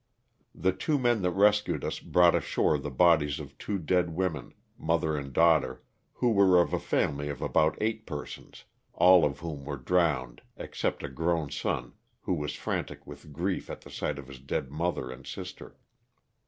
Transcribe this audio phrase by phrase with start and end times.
[0.55, 5.15] The two men that rescued us brought ashore the bodies of two dead women, mother
[5.15, 9.77] and daughter, who were of a family of about eight persons, all of whom were
[9.77, 14.39] drowned except a grown son who was frantic with grief at the sight of his
[14.39, 15.77] dead mother and sister.